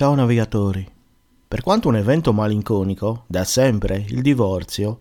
Ciao 0.00 0.14
navigatori. 0.14 0.90
Per 1.46 1.60
quanto 1.60 1.88
un 1.88 1.96
evento 1.96 2.32
malinconico, 2.32 3.24
da 3.26 3.44
sempre 3.44 4.02
il 4.08 4.22
divorzio 4.22 5.00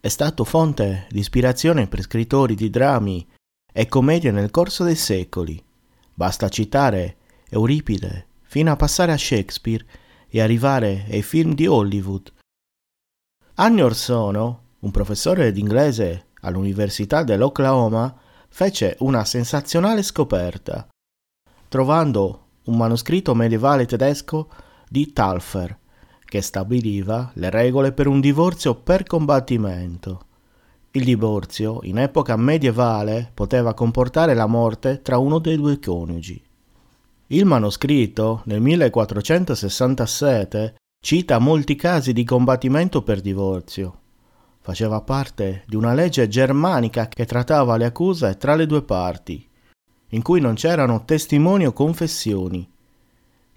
è 0.00 0.08
stato 0.08 0.42
fonte 0.42 1.06
di 1.10 1.18
ispirazione 1.18 1.86
per 1.86 2.00
scrittori 2.00 2.54
di 2.54 2.70
drammi 2.70 3.28
e 3.70 3.88
commedie 3.88 4.30
nel 4.30 4.50
corso 4.50 4.84
dei 4.84 4.94
secoli. 4.94 5.62
Basta 6.14 6.48
citare 6.48 7.16
Euripide 7.50 8.28
fino 8.40 8.72
a 8.72 8.76
passare 8.76 9.12
a 9.12 9.18
Shakespeare 9.18 9.84
e 10.30 10.40
arrivare 10.40 11.04
ai 11.10 11.20
film 11.20 11.52
di 11.52 11.66
Hollywood. 11.66 12.32
Anni 13.56 13.82
or 13.82 13.94
sono, 13.94 14.62
un 14.78 14.90
professore 14.90 15.52
d'inglese 15.52 16.28
all'Università 16.40 17.22
dell'Oklahoma 17.22 18.18
fece 18.48 18.96
una 19.00 19.26
sensazionale 19.26 20.02
scoperta, 20.02 20.88
trovando 21.68 22.46
un 22.68 22.76
manoscritto 22.76 23.34
medievale 23.34 23.86
tedesco 23.86 24.48
di 24.88 25.12
Talfer, 25.12 25.76
che 26.24 26.40
stabiliva 26.40 27.30
le 27.34 27.50
regole 27.50 27.92
per 27.92 28.06
un 28.06 28.20
divorzio 28.20 28.76
per 28.76 29.04
combattimento. 29.04 30.22
Il 30.92 31.04
divorzio, 31.04 31.80
in 31.82 31.98
epoca 31.98 32.36
medievale, 32.36 33.30
poteva 33.32 33.74
comportare 33.74 34.34
la 34.34 34.46
morte 34.46 35.02
tra 35.02 35.18
uno 35.18 35.38
dei 35.38 35.56
due 35.56 35.78
coniugi. 35.78 36.42
Il 37.28 37.44
manoscritto, 37.44 38.42
nel 38.44 38.60
1467, 38.60 40.74
cita 41.00 41.38
molti 41.38 41.76
casi 41.76 42.12
di 42.12 42.24
combattimento 42.24 43.02
per 43.02 43.20
divorzio. 43.20 44.00
Faceva 44.60 45.00
parte 45.00 45.62
di 45.66 45.76
una 45.76 45.94
legge 45.94 46.28
germanica 46.28 47.08
che 47.08 47.24
trattava 47.24 47.76
le 47.76 47.86
accuse 47.86 48.36
tra 48.36 48.54
le 48.54 48.66
due 48.66 48.82
parti, 48.82 49.47
in 50.10 50.22
cui 50.22 50.40
non 50.40 50.54
c'erano 50.54 51.04
testimoni 51.04 51.66
o 51.66 51.72
confessioni. 51.72 52.68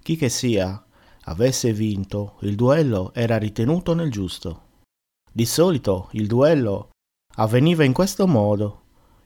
Chi 0.02 0.16
che 0.16 0.30
sia 0.30 0.84
avesse 1.26 1.74
vinto, 1.74 2.36
il 2.42 2.56
duello 2.56 3.12
era 3.14 3.38
ritenuto 3.38 3.94
nel 3.94 4.12
giusto. 4.12 4.70
Di 5.32 5.46
solito 5.46 6.10
il 6.12 6.28
duello 6.28 6.90
avveniva 7.36 7.84
in 7.84 7.94
questo 7.94 8.28
modo. 8.28 8.80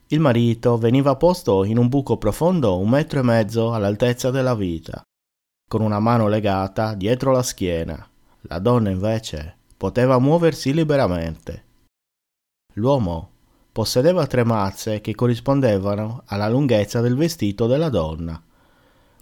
Il 0.08 0.20
marito 0.20 0.78
veniva 0.78 1.16
posto 1.16 1.64
in 1.64 1.78
un 1.78 1.88
buco 1.88 2.16
profondo 2.16 2.78
un 2.78 2.88
metro 2.88 3.18
e 3.18 3.22
mezzo 3.22 3.72
all'altezza 3.72 4.30
della 4.30 4.54
vita, 4.54 5.02
con 5.68 5.80
una 5.80 5.98
mano 5.98 6.28
legata 6.28 6.94
dietro 6.94 7.32
la 7.32 7.42
schiena. 7.42 8.08
La 8.42 8.60
donna 8.60 8.90
invece 8.90 9.56
poteva 9.76 10.20
muoversi 10.20 10.72
liberamente. 10.72 11.64
L'uomo 12.74 13.30
possedeva 13.76 14.26
tre 14.26 14.42
mazze 14.42 15.02
che 15.02 15.14
corrispondevano 15.14 16.22
alla 16.28 16.48
lunghezza 16.48 17.02
del 17.02 17.14
vestito 17.14 17.66
della 17.66 17.90
donna. 17.90 18.42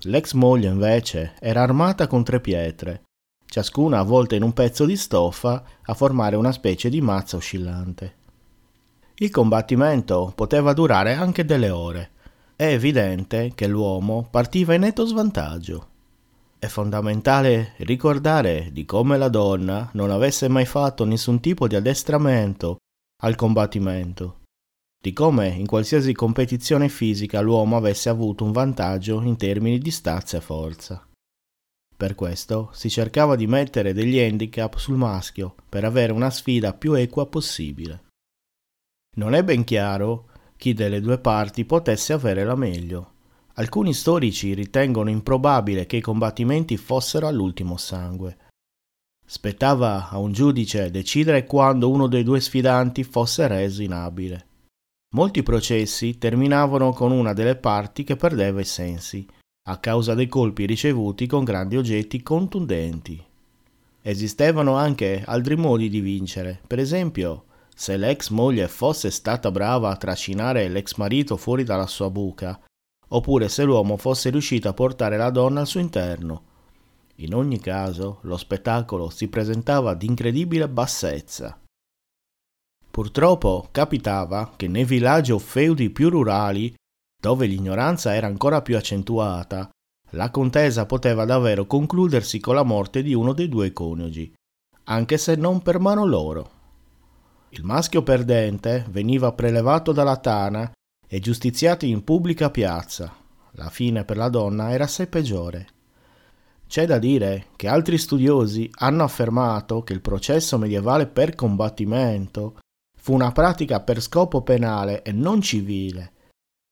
L'ex 0.03 0.33
moglie 0.35 0.69
invece 0.69 1.33
era 1.41 1.63
armata 1.63 2.07
con 2.07 2.23
tre 2.23 2.39
pietre, 2.39 3.03
ciascuna 3.47 3.99
avvolta 3.99 4.37
in 4.37 4.45
un 4.45 4.53
pezzo 4.53 4.85
di 4.85 4.97
stoffa 4.97 5.65
a 5.83 5.95
formare 5.95 6.37
una 6.37 6.53
specie 6.53 6.89
di 6.89 7.01
mazza 7.01 7.37
oscillante. 7.37 8.15
Il 9.17 9.33
combattimento 9.33 10.31
poteva 10.37 10.73
durare 10.73 11.15
anche 11.15 11.45
delle 11.45 11.71
ore. 11.71 12.11
È 12.55 12.67
evidente 12.67 13.55
che 13.57 13.67
l'uomo 13.67 14.29
partiva 14.31 14.75
in 14.75 14.83
netto 14.83 15.05
svantaggio. 15.05 15.89
È 16.61 16.67
fondamentale 16.67 17.73
ricordare 17.79 18.69
di 18.71 18.85
come 18.85 19.19
la 19.19 19.29
donna 19.29 19.91
non 19.95 20.13
avesse 20.13 20.47
mai 20.47 20.65
fatto 20.65 21.05
nessun 21.05 21.41
tipo 21.41 21.67
di 21.67 21.75
addestramento 21.75 22.77
al 23.23 23.35
combattimento 23.35 24.43
di 25.05 25.13
come 25.13 25.49
in 25.49 25.67
qualsiasi 25.67 26.15
competizione 26.15 26.89
fisica 26.89 27.43
l'uomo 27.43 27.77
avesse 27.77 28.09
avuto 28.09 28.43
un 28.43 28.53
vantaggio 28.53 29.21
in 29.21 29.37
termini 29.37 29.77
di 29.77 29.91
stazza 29.91 30.39
e 30.39 30.41
forza. 30.41 31.07
Per 31.95 32.15
questo 32.15 32.71
si 32.73 32.89
cercava 32.89 33.37
di 33.37 33.47
mettere 33.47 33.93
degli 33.93 34.19
handicap 34.19 34.79
sul 34.79 34.97
maschio 34.97 35.57
per 35.69 35.85
avere 35.85 36.11
una 36.13 36.31
sfida 36.31 36.73
più 36.73 36.95
equa 36.95 37.27
possibile. 37.27 38.05
Non 39.19 39.35
è 39.35 39.45
ben 39.45 39.65
chiaro 39.65 40.31
chi 40.57 40.73
delle 40.73 41.03
due 41.03 41.19
parti 41.19 41.67
potesse 41.67 42.15
avere 42.15 42.43
la 42.43 42.55
meglio. 42.55 43.13
Alcuni 43.57 43.93
storici 43.93 44.55
ritengono 44.55 45.11
improbabile 45.11 45.85
che 45.85 45.99
i 45.99 46.01
combattimenti 46.01 46.79
fossero 46.79 47.27
all'ultimo 47.27 47.77
sangue. 47.77 48.39
Spettava 49.23 50.09
a 50.09 50.17
un 50.17 50.33
giudice 50.33 50.91
decidere 50.91 51.45
quando 51.45 51.91
uno 51.91 52.07
dei 52.07 52.23
due 52.23 52.41
sfidanti 52.41 53.05
fosse 53.05 53.47
reso 53.47 53.83
inabile. 53.83 54.47
Molti 55.15 55.45
processi 55.45 56.19
terminavano 56.19 56.93
con 56.93 57.13
una 57.13 57.33
delle 57.33 57.55
parti 57.55 58.03
che 58.03 58.17
perdeva 58.17 58.61
i 58.61 58.65
sensi, 58.65 59.25
a 59.69 59.79
causa 59.79 60.13
dei 60.15 60.27
colpi 60.27 60.67
ricevuti 60.67 61.27
con 61.27 61.45
grandi 61.45 61.77
oggetti 61.77 62.21
contundenti. 62.21 63.25
Esistevano 64.03 64.75
anche 64.75 65.23
altri 65.25 65.55
modi 65.55 65.89
di 65.89 66.01
vincere, 66.01 66.61
per 66.67 66.81
esempio, 66.81 67.45
se 67.73 67.97
l'ex 67.97 68.31
moglie 68.31 68.67
fosse 68.67 69.11
stata 69.13 69.53
brava 69.53 69.91
a 69.91 69.97
trascinare 69.97 70.69
l'ex 70.69 70.97
marito 70.97 71.37
fuori 71.37 71.63
dalla 71.63 71.87
sua 71.87 72.11
buca, 72.11 72.61
oppure 73.09 73.49
se 73.49 73.63
l'uomo 73.63 73.97
fosse 73.97 74.31
riuscito 74.31 74.69
a 74.69 74.75
portare 74.75 75.17
la 75.17 75.31
donna 75.31 75.61
al 75.61 75.69
suo 75.69 75.79
interno. 75.79 76.43
In 77.19 77.35
ogni 77.35 77.61
caso, 77.61 78.19
lo 78.23 78.37
spettacolo 78.37 79.11
si 79.11 79.29
presentava 79.29 79.95
di 79.95 80.07
incredibile 80.07 80.69
bassezza. 80.69 81.57
Purtroppo 82.95 83.71
capitava 83.73 84.53
che 84.55 84.69
nei 84.69 84.85
villaggi 84.85 85.33
o 85.33 85.41
feudi 85.41 85.91
più 85.91 86.11
rurali, 86.11 86.73
dove 87.21 87.47
l'ignoranza 87.47 88.15
era 88.15 88.29
ancora 88.29 88.63
più 88.63 88.77
accentuata, 88.77 89.69
la 90.11 90.31
contesa 90.31 90.87
poteva 90.87 91.25
davvero 91.25 91.67
concludersi 91.67 92.39
con 92.39 92.55
la 92.55 92.63
morte 92.63 93.03
di 93.03 93.13
uno 93.13 93.33
dei 93.33 93.49
due 93.49 93.73
coniugi, 93.73 94.33
anche 94.85 95.19
se 95.19 95.35
non 95.35 95.61
per 95.61 95.81
mano 95.81 96.07
loro. 96.07 96.51
Il 97.49 97.65
maschio 97.65 98.05
perdente 98.05 98.87
veniva 98.89 99.33
prelevato 99.33 99.91
dalla 99.91 100.19
tana 100.19 100.71
e 101.05 101.19
giustiziato 101.19 101.87
in 101.87 102.05
pubblica 102.05 102.49
piazza. 102.49 103.13
La 103.55 103.71
fine 103.71 104.05
per 104.05 104.17
la 104.17 104.29
donna 104.29 104.71
era 104.71 104.85
assai 104.85 105.09
peggiore. 105.09 105.67
C'è 106.69 106.87
da 106.87 107.01
dire 107.01 107.47
che 107.57 107.67
altri 107.67 107.99
studiosi 107.99 108.71
hanno 108.73 109.03
affermato 109.03 109.83
che 109.83 109.93
il 109.93 110.01
processo 110.01 110.59
medievale 110.59 111.09
per 111.09 111.35
combattimento 111.35 112.59
fu 113.05 113.13
una 113.13 113.33
pratica 113.33 113.83
per 113.83 114.01
scopo 114.01 114.41
penale 114.41 115.03
e 115.03 115.13
non 115.13 115.43
civile. 115.43 116.13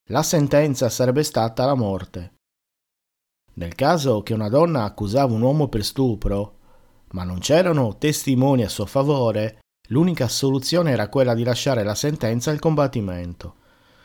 La 0.09 0.23
sentenza 0.23 0.89
sarebbe 0.89 1.25
stata 1.25 1.67
la 1.67 1.75
morte. 1.75 2.37
Nel 3.57 3.75
caso 3.75 4.23
che 4.23 4.33
una 4.33 4.49
donna 4.49 4.85
accusava 4.85 5.35
un 5.35 5.43
uomo 5.43 5.69
per 5.69 5.85
stupro, 5.85 6.57
ma 7.11 7.25
non 7.25 7.39
c'erano 7.39 7.99
testimoni 7.99 8.65
a 8.65 8.71
suo 8.71 8.87
favore, 8.87 9.59
l'unica 9.91 10.27
soluzione 10.27 10.93
era 10.93 11.11
quella 11.11 11.35
di 11.35 11.45
lasciare 11.45 11.83
la 11.83 11.95
sentenza 11.95 12.51
al 12.51 12.61
combattimento. 12.61 13.57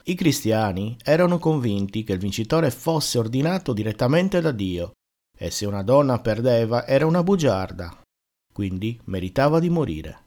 I 0.04 0.16
cristiani 0.16 0.98
erano 1.06 1.40
convinti 1.40 2.04
che 2.04 2.12
il 2.12 2.20
vincitore 2.20 2.72
fosse 2.72 3.20
ordinato 3.20 3.72
direttamente 3.72 4.42
da 4.42 4.52
Dio 4.52 4.92
e 5.34 5.50
se 5.50 5.66
una 5.66 5.82
donna 5.82 6.20
perdeva 6.20 6.86
era 6.86 7.06
una 7.06 7.24
bugiarda, 7.24 8.02
quindi 8.54 9.00
meritava 9.06 9.62
di 9.62 9.70
morire. 9.70 10.26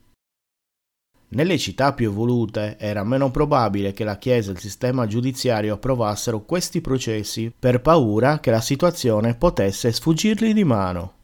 Nelle 1.32 1.58
città 1.58 1.92
più 1.92 2.10
evolute 2.10 2.76
era 2.76 3.04
meno 3.04 3.30
probabile 3.30 3.92
che 3.92 4.02
la 4.02 4.18
Chiesa 4.18 4.50
e 4.50 4.54
il 4.54 4.58
sistema 4.58 5.06
giudiziario 5.06 5.74
approvassero 5.74 6.40
questi 6.40 6.80
processi 6.80 7.52
per 7.56 7.80
paura 7.80 8.40
che 8.40 8.50
la 8.50 8.60
situazione 8.60 9.36
potesse 9.36 9.92
sfuggirgli 9.92 10.52
di 10.52 10.64
mano. 10.64 11.14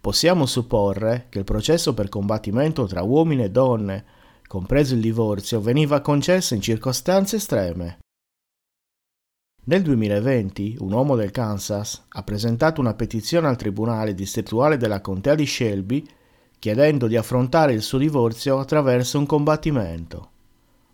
Possiamo 0.00 0.46
supporre 0.46 1.26
che 1.28 1.38
il 1.38 1.44
processo 1.44 1.94
per 1.94 2.08
combattimento 2.08 2.86
tra 2.86 3.02
uomini 3.02 3.44
e 3.44 3.50
donne, 3.50 4.04
compreso 4.48 4.94
il 4.94 5.00
divorzio, 5.00 5.60
veniva 5.60 6.00
concesso 6.00 6.54
in 6.54 6.60
circostanze 6.60 7.36
estreme. 7.36 7.98
Nel 9.66 9.82
2020 9.82 10.78
un 10.80 10.90
uomo 10.90 11.14
del 11.14 11.30
Kansas 11.30 12.06
ha 12.08 12.22
presentato 12.24 12.80
una 12.80 12.94
petizione 12.94 13.46
al 13.46 13.56
Tribunale 13.56 14.12
distrettuale 14.12 14.76
della 14.76 15.00
contea 15.00 15.36
di 15.36 15.46
Shelby 15.46 16.04
chiedendo 16.62 17.08
di 17.08 17.16
affrontare 17.16 17.72
il 17.72 17.82
suo 17.82 17.98
divorzio 17.98 18.60
attraverso 18.60 19.18
un 19.18 19.26
combattimento. 19.26 20.30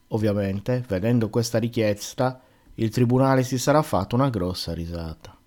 Ovviamente, 0.08 0.82
vedendo 0.88 1.28
questa 1.28 1.58
richiesta, 1.58 2.40
il 2.76 2.88
tribunale 2.88 3.42
si 3.42 3.58
sarà 3.58 3.82
fatto 3.82 4.14
una 4.14 4.30
grossa 4.30 4.72
risata. 4.72 5.36